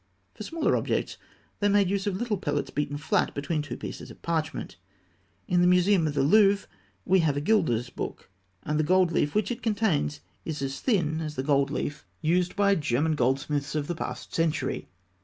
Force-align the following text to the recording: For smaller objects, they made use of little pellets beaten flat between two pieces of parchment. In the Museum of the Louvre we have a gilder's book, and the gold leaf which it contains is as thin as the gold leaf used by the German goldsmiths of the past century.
For 0.33 0.41
smaller 0.41 0.75
objects, 0.75 1.17
they 1.59 1.69
made 1.69 1.91
use 1.91 2.07
of 2.07 2.15
little 2.15 2.39
pellets 2.39 2.71
beaten 2.71 2.97
flat 2.97 3.35
between 3.35 3.61
two 3.61 3.77
pieces 3.77 4.09
of 4.09 4.19
parchment. 4.23 4.75
In 5.47 5.61
the 5.61 5.67
Museum 5.67 6.07
of 6.07 6.15
the 6.15 6.23
Louvre 6.23 6.67
we 7.05 7.19
have 7.19 7.37
a 7.37 7.39
gilder's 7.39 7.91
book, 7.91 8.27
and 8.63 8.79
the 8.79 8.83
gold 8.83 9.11
leaf 9.11 9.35
which 9.35 9.51
it 9.51 9.61
contains 9.61 10.19
is 10.43 10.59
as 10.63 10.79
thin 10.79 11.21
as 11.21 11.35
the 11.35 11.43
gold 11.43 11.69
leaf 11.69 12.03
used 12.19 12.55
by 12.55 12.73
the 12.73 12.81
German 12.81 13.13
goldsmiths 13.13 13.75
of 13.75 13.85
the 13.85 13.93
past 13.93 14.33
century. 14.33 14.87